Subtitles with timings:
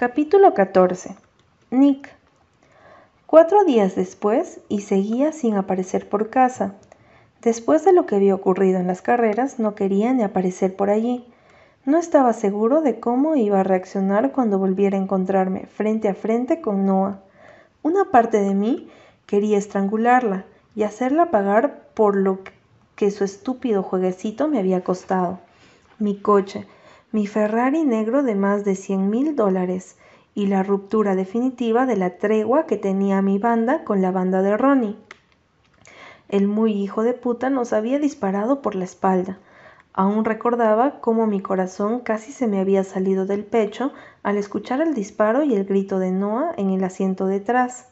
[0.00, 1.14] Capítulo 14.
[1.70, 2.08] Nick.
[3.26, 6.72] Cuatro días después y seguía sin aparecer por casa.
[7.42, 11.26] Después de lo que había ocurrido en las carreras, no quería ni aparecer por allí.
[11.84, 16.62] No estaba seguro de cómo iba a reaccionar cuando volviera a encontrarme frente a frente
[16.62, 17.20] con Noah.
[17.82, 18.88] Una parte de mí
[19.26, 22.38] quería estrangularla y hacerla pagar por lo
[22.96, 25.40] que su estúpido jueguecito me había costado.
[25.98, 26.66] Mi coche,
[27.12, 29.96] mi Ferrari negro de más de cien mil dólares
[30.32, 34.56] y la ruptura definitiva de la tregua que tenía mi banda con la banda de
[34.56, 34.96] Ronnie.
[36.28, 39.38] El muy hijo de puta nos había disparado por la espalda.
[39.92, 44.94] Aún recordaba cómo mi corazón casi se me había salido del pecho al escuchar el
[44.94, 47.88] disparo y el grito de Noah en el asiento detrás.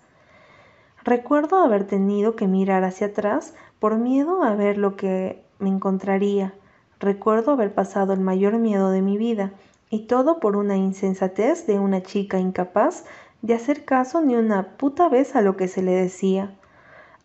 [1.02, 6.54] Recuerdo haber tenido que mirar hacia atrás por miedo a ver lo que me encontraría
[7.00, 9.52] Recuerdo haber pasado el mayor miedo de mi vida,
[9.90, 13.04] y todo por una insensatez de una chica incapaz
[13.40, 16.54] de hacer caso ni una puta vez a lo que se le decía.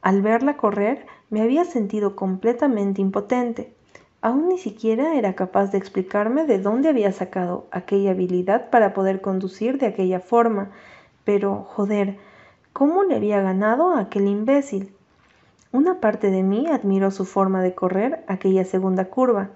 [0.01, 3.73] Al verla correr me había sentido completamente impotente.
[4.21, 9.21] Aún ni siquiera era capaz de explicarme de dónde había sacado aquella habilidad para poder
[9.21, 10.69] conducir de aquella forma,
[11.25, 12.17] pero, joder,
[12.73, 14.93] ¿cómo le había ganado a aquel imbécil?
[15.71, 19.49] Una parte de mí admiró su forma de correr aquella segunda curva,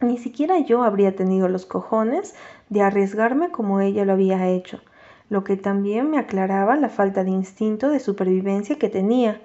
[0.00, 2.34] ni siquiera yo habría tenido los cojones
[2.68, 4.80] de arriesgarme como ella lo había hecho,
[5.28, 9.40] lo que también me aclaraba la falta de instinto de supervivencia que tenía,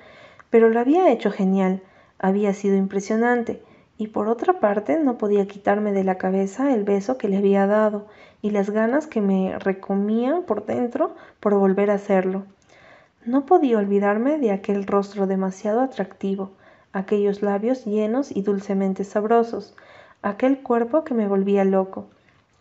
[0.50, 1.82] pero lo había hecho genial,
[2.20, 3.62] había sido impresionante,
[3.98, 7.66] y por otra parte no podía quitarme de la cabeza el beso que le había
[7.66, 8.08] dado
[8.42, 12.44] y las ganas que me recomían por dentro por volver a hacerlo.
[13.26, 16.52] No podía olvidarme de aquel rostro demasiado atractivo,
[16.92, 19.76] aquellos labios llenos y dulcemente sabrosos,
[20.26, 22.08] aquel cuerpo que me volvía loco.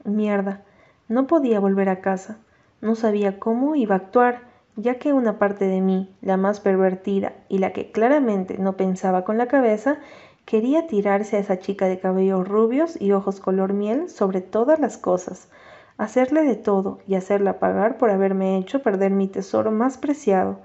[0.05, 0.61] Mierda,
[1.09, 2.37] no podía volver a casa.
[2.83, 4.43] No sabía cómo iba a actuar,
[4.77, 9.25] ya que una parte de mí, la más pervertida y la que claramente no pensaba
[9.25, 9.97] con la cabeza,
[10.45, 14.99] quería tirarse a esa chica de cabellos rubios y ojos color miel sobre todas las
[14.99, 15.49] cosas,
[15.97, 20.61] hacerle de todo y hacerla pagar por haberme hecho perder mi tesoro más preciado.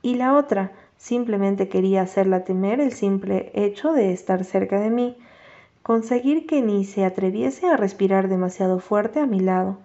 [0.00, 5.16] Y la otra, simplemente quería hacerla temer el simple hecho de estar cerca de mí,
[5.86, 9.78] conseguir que ni se atreviese a respirar demasiado fuerte a mi lado.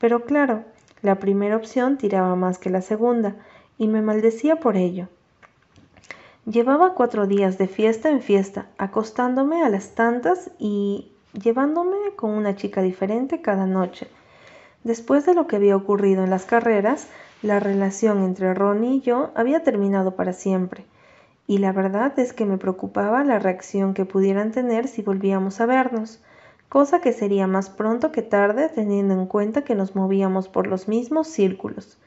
[0.00, 0.64] Pero claro,
[1.02, 3.36] la primera opción tiraba más que la segunda,
[3.78, 5.06] y me maldecía por ello.
[6.46, 12.56] Llevaba cuatro días de fiesta en fiesta, acostándome a las tantas y llevándome con una
[12.56, 14.08] chica diferente cada noche.
[14.82, 17.06] Después de lo que había ocurrido en las carreras,
[17.42, 20.86] la relación entre Ronnie y yo había terminado para siempre
[21.46, 25.66] y la verdad es que me preocupaba la reacción que pudieran tener si volvíamos a
[25.66, 26.20] vernos,
[26.68, 30.88] cosa que sería más pronto que tarde teniendo en cuenta que nos movíamos por los
[30.88, 31.98] mismos círculos.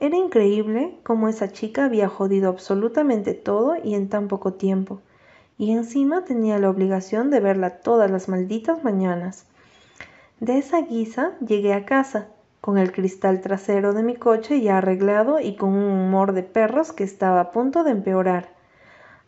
[0.00, 5.00] Era increíble cómo esa chica había jodido absolutamente todo y en tan poco tiempo,
[5.58, 9.46] y encima tenía la obligación de verla todas las malditas mañanas.
[10.40, 12.26] De esa guisa llegué a casa,
[12.60, 16.92] con el cristal trasero de mi coche ya arreglado y con un humor de perros
[16.92, 18.51] que estaba a punto de empeorar.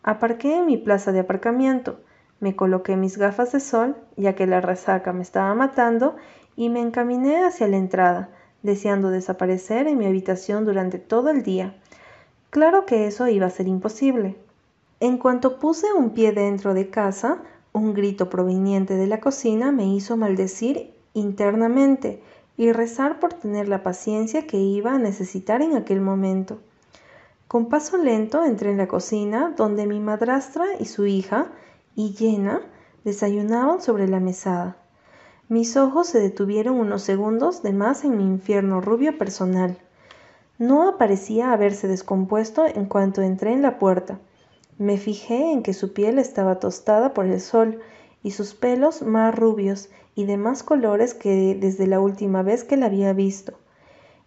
[0.07, 1.99] Aparqué en mi plaza de aparcamiento,
[2.39, 6.15] me coloqué mis gafas de sol, ya que la resaca me estaba matando,
[6.55, 8.29] y me encaminé hacia la entrada,
[8.61, 11.73] deseando desaparecer en mi habitación durante todo el día.
[12.51, 14.35] Claro que eso iba a ser imposible.
[14.99, 17.39] En cuanto puse un pie dentro de casa,
[17.73, 22.21] un grito proveniente de la cocina me hizo maldecir internamente
[22.57, 26.59] y rezar por tener la paciencia que iba a necesitar en aquel momento.
[27.47, 31.51] Con paso lento entré en la cocina, donde mi madrastra y su hija,
[31.95, 32.61] y llena,
[33.03, 34.77] desayunaban sobre la mesada.
[35.47, 39.77] Mis ojos se detuvieron unos segundos de más en mi infierno rubio personal.
[40.57, 44.19] No parecía haberse descompuesto en cuanto entré en la puerta.
[44.79, 47.79] Me fijé en que su piel estaba tostada por el sol
[48.23, 52.75] y sus pelos más rubios y de más colores que desde la última vez que
[52.75, 53.53] la había visto.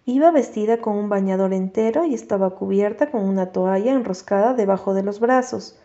[0.08, 5.02] Iba vestida con un bañador entero y estaba cubierta con una toalla enroscada debajo de
[5.02, 5.78] los brazos.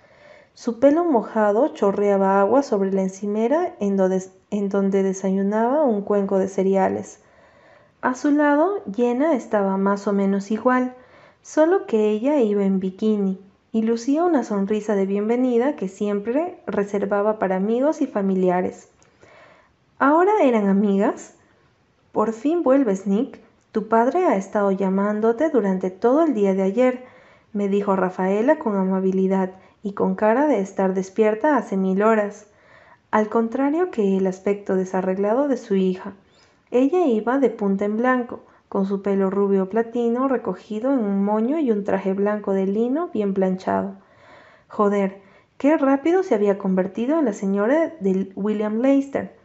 [0.53, 7.19] Su pelo mojado chorreaba agua sobre la encimera en donde, desayunaba un cuenco de cereales.
[7.99, 10.95] A su lado, Llena estaba más o menos igual,
[11.41, 13.41] solo que ella iba en bikini
[13.73, 18.87] y lucía una sonrisa de bienvenida que siempre reservaba para amigos y familiares.
[19.99, 21.33] ¿Ahora eran amigas?
[22.13, 23.42] Por fin vuelves, Nick,
[23.73, 27.05] tu padre ha estado llamándote durante todo el día de ayer,
[27.53, 29.49] me dijo Rafaela con amabilidad
[29.81, 32.45] y con cara de estar despierta hace mil horas,
[33.09, 36.13] al contrario que el aspecto desarreglado de su hija.
[36.69, 41.57] Ella iba de punta en blanco, con su pelo rubio platino recogido en un moño
[41.57, 43.95] y un traje blanco de lino bien planchado.
[44.67, 45.19] Joder,
[45.57, 49.35] qué rápido se había convertido en la señora de William Leicester.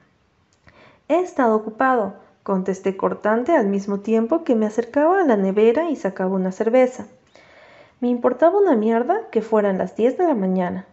[1.09, 5.97] He estado ocupado, contesté cortante al mismo tiempo que me acercaba a la nevera y
[5.97, 7.05] sacaba una cerveza.
[8.01, 10.87] Me importaba una mierda que fueran las diez de la mañana.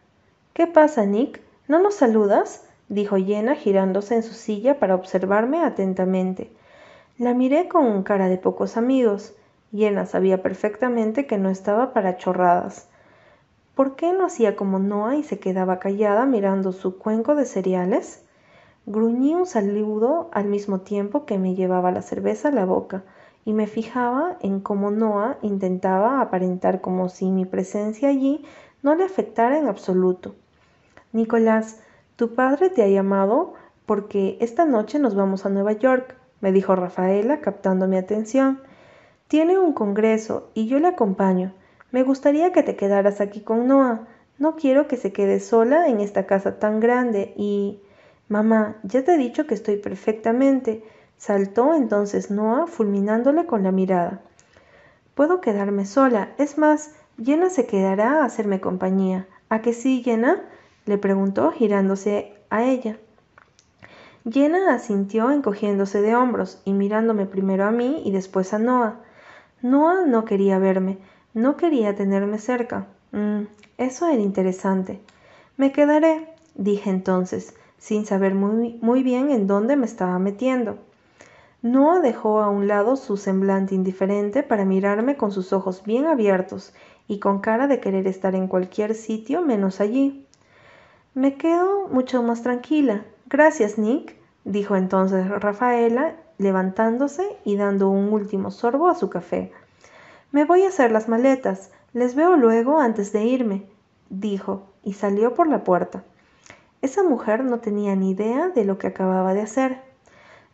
[0.52, 1.40] ¿Qué pasa, Nick?
[1.70, 2.66] ¿No nos saludas?
[2.90, 6.52] dijo Jenna girándose en su silla para observarme atentamente.
[7.18, 9.34] La miré con cara de pocos amigos.
[9.74, 12.90] Jenna sabía perfectamente que no estaba para chorradas.
[13.76, 18.25] ¿Por qué no hacía como Noah y se quedaba callada mirando su cuenco de cereales?
[18.88, 23.04] Gruñí un saludo al mismo tiempo que me llevaba la cerveza a la boca
[23.44, 28.46] y me fijaba en cómo Noah intentaba aparentar como si mi presencia allí
[28.84, 30.36] no le afectara en absoluto.
[31.14, 31.80] Nicolás,
[32.16, 33.54] tu padre te ha llamado
[33.88, 38.60] porque esta noche nos vamos a Nueva York, me dijo Rafaela, captando mi atención.
[39.28, 41.54] Tiene un congreso y yo le acompaño.
[41.92, 44.08] Me gustaría que te quedaras aquí con Noah.
[44.38, 47.80] No quiero que se quede sola en esta casa tan grande y...
[48.28, 50.84] Mamá, ya te he dicho que estoy perfectamente.
[51.18, 54.22] Saltó entonces Noah, fulminándole con la mirada.
[55.14, 56.34] Puedo quedarme sola.
[56.38, 56.92] Es más,
[57.24, 59.28] Jenna se quedará a hacerme compañía.
[59.50, 60.42] ¿A que sí, Jenna?
[60.86, 62.98] le preguntó, girándose a ella.
[64.30, 69.02] Jenna asintió encogiéndose de hombros y mirándome primero a mí y después a Noah.
[69.62, 70.98] Noah no quería verme,
[71.34, 72.88] no quería tenerme cerca.
[73.12, 73.44] Mm,
[73.78, 75.00] eso era interesante.
[75.58, 77.54] Me quedaré, dije entonces
[77.86, 80.80] sin saber muy, muy bien en dónde me estaba metiendo.
[81.62, 86.74] Noah dejó a un lado su semblante indiferente para mirarme con sus ojos bien abiertos
[87.08, 90.26] y con cara de querer estar en cualquier sitio menos allí.
[91.14, 93.06] Me quedo mucho más tranquila.
[93.28, 94.16] Gracias, Nick,
[94.46, 99.52] dijo entonces Rafaela, levantándose y dando un último sorbo a su café.
[100.32, 101.70] Me voy a hacer las maletas.
[101.94, 103.68] Les veo luego antes de irme,
[104.10, 106.04] dijo, y salió por la puerta.
[106.82, 109.82] Esa mujer no tenía ni idea de lo que acababa de hacer.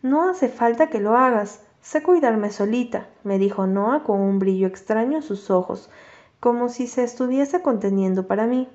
[0.01, 1.62] No hace falta que lo hagas.
[1.81, 5.89] Sé cuidarme solita, me dijo Noah con un brillo extraño en sus ojos,
[6.39, 8.68] como si se estuviese conteniendo para mí.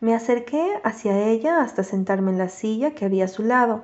[0.00, 3.82] Me acerqué hacia ella hasta sentarme en la silla que había a su lado.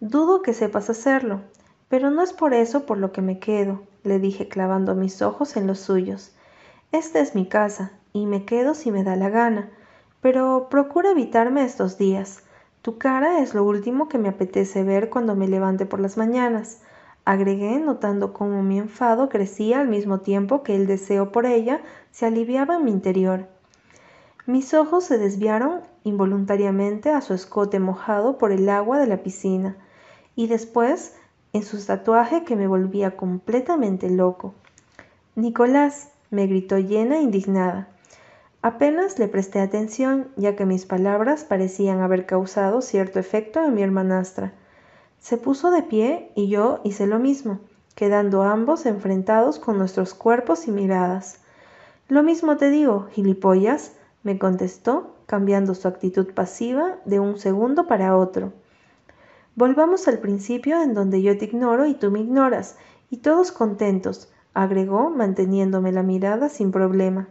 [0.00, 1.40] Dudo que sepas hacerlo,
[1.88, 5.56] pero no es por eso por lo que me quedo, le dije clavando mis ojos
[5.56, 6.32] en los suyos.
[6.92, 9.70] Esta es mi casa, y me quedo si me da la gana,
[10.26, 12.42] pero procura evitarme estos días.
[12.82, 16.80] Tu cara es lo último que me apetece ver cuando me levante por las mañanas,
[17.24, 21.80] agregué notando cómo mi enfado crecía al mismo tiempo que el deseo por ella
[22.10, 23.46] se aliviaba en mi interior.
[24.46, 29.76] Mis ojos se desviaron involuntariamente a su escote mojado por el agua de la piscina
[30.34, 31.14] y después
[31.52, 34.54] en su tatuaje que me volvía completamente loco.
[35.36, 37.90] Nicolás, me gritó llena indignada.
[38.66, 43.82] Apenas le presté atención, ya que mis palabras parecían haber causado cierto efecto en mi
[43.84, 44.54] hermanastra.
[45.20, 47.60] Se puso de pie y yo hice lo mismo,
[47.94, 51.38] quedando ambos enfrentados con nuestros cuerpos y miradas.
[52.08, 53.92] Lo mismo te digo, gilipollas,
[54.24, 58.52] me contestó, cambiando su actitud pasiva de un segundo para otro.
[59.54, 62.78] Volvamos al principio en donde yo te ignoro y tú me ignoras,
[63.10, 67.28] y todos contentos, agregó, manteniéndome la mirada sin problema.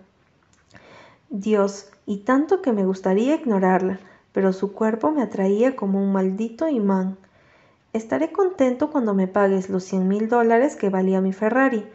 [1.42, 4.00] Dios, y tanto que me gustaría ignorarla,
[4.32, 7.18] pero su cuerpo me atraía como un maldito imán.
[7.92, 11.86] Estaré contento cuando me pagues los cien mil dólares que valía mi Ferrari.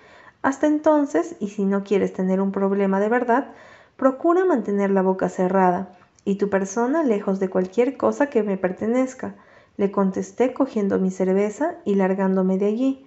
[0.43, 3.53] Hasta entonces, y si no quieres tener un problema de verdad,
[3.97, 9.37] procura mantener la boca cerrada y tu persona lejos de cualquier cosa que me pertenezca,
[9.79, 13.07] le contesté cogiendo mi cerveza y largándome de allí.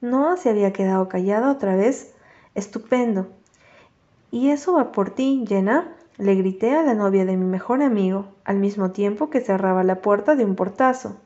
[0.00, 2.14] Noah se había quedado callada otra vez.
[2.56, 3.28] Estupendo,
[4.30, 8.26] y eso va por ti, Jenna, le grité a la novia de mi mejor amigo,
[8.44, 11.16] al mismo tiempo que cerraba la puerta de un portazo.